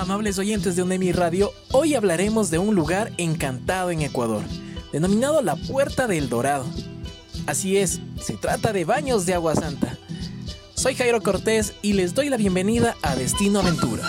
amables 0.00 0.38
oyentes 0.38 0.76
de 0.76 0.82
UNEMI 0.82 1.12
Radio, 1.12 1.52
hoy 1.72 1.94
hablaremos 1.94 2.50
de 2.50 2.58
un 2.58 2.74
lugar 2.74 3.12
encantado 3.18 3.90
en 3.90 4.00
Ecuador, 4.00 4.42
denominado 4.92 5.42
la 5.42 5.56
Puerta 5.56 6.06
del 6.06 6.30
Dorado. 6.30 6.64
Así 7.46 7.76
es, 7.76 8.00
se 8.18 8.34
trata 8.34 8.72
de 8.72 8.86
baños 8.86 9.26
de 9.26 9.34
agua 9.34 9.54
santa. 9.54 9.98
Soy 10.74 10.94
Jairo 10.94 11.20
Cortés 11.20 11.74
y 11.82 11.92
les 11.92 12.14
doy 12.14 12.30
la 12.30 12.38
bienvenida 12.38 12.96
a 13.02 13.14
Destino 13.14 13.60
Aventura. 13.60 14.08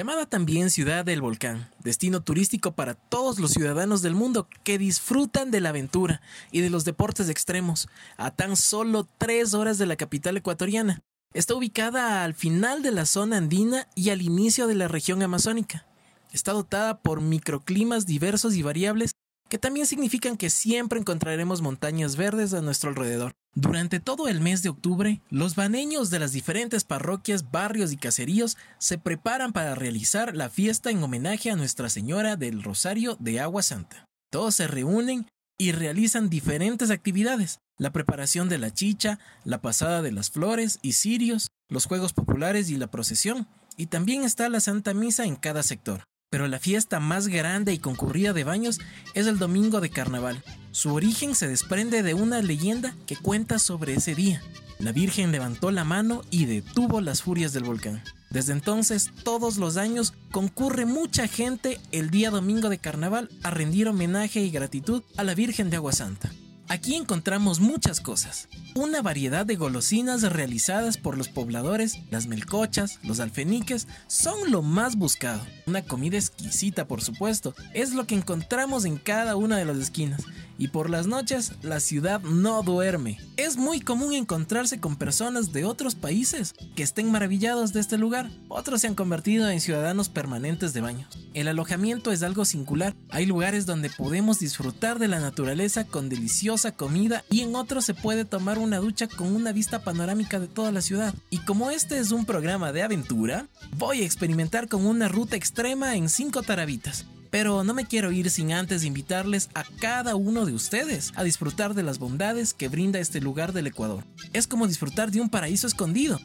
Llamada 0.00 0.24
también 0.24 0.70
Ciudad 0.70 1.04
del 1.04 1.20
Volcán, 1.20 1.68
destino 1.84 2.22
turístico 2.22 2.72
para 2.72 2.94
todos 2.94 3.38
los 3.38 3.50
ciudadanos 3.50 4.00
del 4.00 4.14
mundo 4.14 4.48
que 4.64 4.78
disfrutan 4.78 5.50
de 5.50 5.60
la 5.60 5.68
aventura 5.68 6.22
y 6.50 6.62
de 6.62 6.70
los 6.70 6.86
deportes 6.86 7.28
extremos, 7.28 7.86
a 8.16 8.30
tan 8.30 8.56
solo 8.56 9.06
tres 9.18 9.52
horas 9.52 9.76
de 9.76 9.84
la 9.84 9.96
capital 9.96 10.38
ecuatoriana. 10.38 11.02
Está 11.34 11.54
ubicada 11.54 12.24
al 12.24 12.32
final 12.32 12.82
de 12.82 12.92
la 12.92 13.04
zona 13.04 13.36
andina 13.36 13.88
y 13.94 14.08
al 14.08 14.22
inicio 14.22 14.66
de 14.66 14.74
la 14.74 14.88
región 14.88 15.22
amazónica. 15.22 15.84
Está 16.32 16.52
dotada 16.52 17.02
por 17.02 17.20
microclimas 17.20 18.06
diversos 18.06 18.54
y 18.54 18.62
variables 18.62 19.10
que 19.50 19.58
también 19.58 19.84
significan 19.84 20.36
que 20.36 20.48
siempre 20.48 21.00
encontraremos 21.00 21.60
montañas 21.60 22.16
verdes 22.16 22.54
a 22.54 22.62
nuestro 22.62 22.88
alrededor. 22.88 23.32
Durante 23.52 23.98
todo 23.98 24.28
el 24.28 24.40
mes 24.40 24.62
de 24.62 24.68
octubre, 24.68 25.20
los 25.28 25.56
baneños 25.56 26.08
de 26.08 26.20
las 26.20 26.30
diferentes 26.30 26.84
parroquias, 26.84 27.50
barrios 27.50 27.92
y 27.92 27.96
caseríos 27.96 28.56
se 28.78 28.96
preparan 28.96 29.52
para 29.52 29.74
realizar 29.74 30.36
la 30.36 30.48
fiesta 30.48 30.90
en 30.90 31.02
homenaje 31.02 31.50
a 31.50 31.56
Nuestra 31.56 31.90
Señora 31.90 32.36
del 32.36 32.62
Rosario 32.62 33.16
de 33.18 33.40
Agua 33.40 33.64
Santa. 33.64 34.06
Todos 34.30 34.54
se 34.54 34.68
reúnen 34.68 35.26
y 35.58 35.72
realizan 35.72 36.30
diferentes 36.30 36.92
actividades, 36.92 37.58
la 37.76 37.90
preparación 37.90 38.48
de 38.48 38.58
la 38.58 38.72
chicha, 38.72 39.18
la 39.44 39.60
pasada 39.60 40.00
de 40.00 40.12
las 40.12 40.30
flores 40.30 40.78
y 40.80 40.92
cirios, 40.92 41.48
los 41.68 41.86
juegos 41.86 42.12
populares 42.12 42.70
y 42.70 42.76
la 42.76 42.86
procesión, 42.86 43.48
y 43.76 43.86
también 43.86 44.22
está 44.22 44.48
la 44.48 44.60
Santa 44.60 44.94
Misa 44.94 45.24
en 45.24 45.34
cada 45.34 45.64
sector. 45.64 46.04
Pero 46.30 46.46
la 46.46 46.60
fiesta 46.60 47.00
más 47.00 47.26
grande 47.26 47.72
y 47.72 47.78
concurrida 47.78 48.32
de 48.32 48.44
Baños 48.44 48.78
es 49.14 49.26
el 49.26 49.38
domingo 49.38 49.80
de 49.80 49.90
carnaval. 49.90 50.42
Su 50.70 50.94
origen 50.94 51.34
se 51.34 51.48
desprende 51.48 52.04
de 52.04 52.14
una 52.14 52.40
leyenda 52.40 52.94
que 53.06 53.16
cuenta 53.16 53.58
sobre 53.58 53.94
ese 53.94 54.14
día. 54.14 54.40
La 54.78 54.92
Virgen 54.92 55.32
levantó 55.32 55.72
la 55.72 55.82
mano 55.82 56.22
y 56.30 56.44
detuvo 56.46 57.00
las 57.00 57.22
furias 57.22 57.52
del 57.52 57.64
volcán. 57.64 58.00
Desde 58.30 58.52
entonces, 58.52 59.10
todos 59.24 59.56
los 59.56 59.76
años, 59.76 60.14
concurre 60.30 60.86
mucha 60.86 61.26
gente 61.26 61.80
el 61.90 62.10
día 62.10 62.30
domingo 62.30 62.68
de 62.68 62.78
carnaval 62.78 63.28
a 63.42 63.50
rendir 63.50 63.88
homenaje 63.88 64.40
y 64.40 64.50
gratitud 64.50 65.02
a 65.16 65.24
la 65.24 65.34
Virgen 65.34 65.68
de 65.68 65.76
Agua 65.76 65.92
Santa. 65.92 66.30
Aquí 66.70 66.94
encontramos 66.94 67.58
muchas 67.58 68.00
cosas. 68.00 68.48
Una 68.76 69.02
variedad 69.02 69.44
de 69.44 69.56
golosinas 69.56 70.22
realizadas 70.22 70.98
por 70.98 71.18
los 71.18 71.28
pobladores, 71.28 71.98
las 72.12 72.28
melcochas, 72.28 73.00
los 73.02 73.18
alfeniques, 73.18 73.88
son 74.06 74.52
lo 74.52 74.62
más 74.62 74.94
buscado. 74.94 75.44
Una 75.66 75.82
comida 75.82 76.16
exquisita, 76.16 76.86
por 76.86 77.02
supuesto, 77.02 77.56
es 77.74 77.92
lo 77.92 78.06
que 78.06 78.14
encontramos 78.14 78.84
en 78.84 78.98
cada 78.98 79.34
una 79.34 79.56
de 79.56 79.64
las 79.64 79.78
esquinas. 79.78 80.22
Y 80.60 80.68
por 80.68 80.90
las 80.90 81.06
noches, 81.06 81.54
la 81.62 81.80
ciudad 81.80 82.20
no 82.20 82.62
duerme. 82.62 83.18
Es 83.38 83.56
muy 83.56 83.80
común 83.80 84.12
encontrarse 84.12 84.78
con 84.78 84.96
personas 84.96 85.54
de 85.54 85.64
otros 85.64 85.94
países 85.94 86.52
que 86.76 86.82
estén 86.82 87.10
maravillados 87.10 87.72
de 87.72 87.80
este 87.80 87.96
lugar. 87.96 88.30
Otros 88.48 88.82
se 88.82 88.86
han 88.86 88.94
convertido 88.94 89.48
en 89.48 89.62
ciudadanos 89.62 90.10
permanentes 90.10 90.74
de 90.74 90.82
baños. 90.82 91.08
El 91.32 91.48
alojamiento 91.48 92.12
es 92.12 92.22
algo 92.22 92.44
singular. 92.44 92.94
Hay 93.08 93.24
lugares 93.24 93.64
donde 93.64 93.88
podemos 93.88 94.38
disfrutar 94.38 94.98
de 94.98 95.08
la 95.08 95.18
naturaleza 95.18 95.86
con 95.86 96.10
deliciosa 96.10 96.72
comida 96.72 97.24
y 97.30 97.40
en 97.40 97.56
otros 97.56 97.86
se 97.86 97.94
puede 97.94 98.26
tomar 98.26 98.58
una 98.58 98.80
ducha 98.80 99.08
con 99.08 99.34
una 99.34 99.52
vista 99.52 99.82
panorámica 99.82 100.38
de 100.40 100.48
toda 100.48 100.72
la 100.72 100.82
ciudad. 100.82 101.14
Y 101.30 101.38
como 101.38 101.70
este 101.70 101.98
es 101.98 102.10
un 102.10 102.26
programa 102.26 102.70
de 102.70 102.82
aventura, 102.82 103.46
voy 103.78 104.02
a 104.02 104.04
experimentar 104.04 104.68
con 104.68 104.84
una 104.84 105.08
ruta 105.08 105.36
extrema 105.36 105.96
en 105.96 106.10
5 106.10 106.42
tarabitas. 106.42 107.06
Pero 107.30 107.64
no 107.64 107.74
me 107.74 107.86
quiero 107.86 108.10
ir 108.12 108.28
sin 108.30 108.52
antes 108.52 108.84
invitarles 108.84 109.50
a 109.54 109.64
cada 109.80 110.16
uno 110.16 110.46
de 110.46 110.52
ustedes 110.52 111.12
a 111.16 111.24
disfrutar 111.24 111.74
de 111.74 111.82
las 111.82 111.98
bondades 111.98 112.54
que 112.54 112.68
brinda 112.68 112.98
este 112.98 113.20
lugar 113.20 113.52
del 113.52 113.68
Ecuador. 113.68 114.04
Es 114.32 114.46
como 114.46 114.66
disfrutar 114.66 115.10
de 115.10 115.20
un 115.20 115.28
paraíso 115.28 115.66
escondido. 115.66 116.18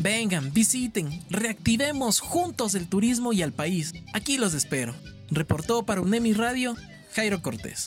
Vengan, 0.00 0.52
visiten, 0.52 1.22
reactivemos 1.28 2.20
juntos 2.20 2.74
el 2.74 2.88
turismo 2.88 3.32
y 3.32 3.42
al 3.42 3.52
país. 3.52 3.92
Aquí 4.12 4.38
los 4.38 4.54
espero. 4.54 4.94
Reportó 5.30 5.84
para 5.84 6.00
UNEMI 6.00 6.32
Radio, 6.32 6.76
Jairo 7.14 7.42
Cortés. 7.42 7.86